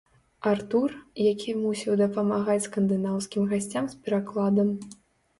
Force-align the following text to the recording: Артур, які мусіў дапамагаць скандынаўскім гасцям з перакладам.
Артур, 0.51 0.93
які 1.31 1.51
мусіў 1.65 1.99
дапамагаць 1.99 2.63
скандынаўскім 2.67 3.43
гасцям 3.51 3.85
з 3.93 3.99
перакладам. 4.07 4.73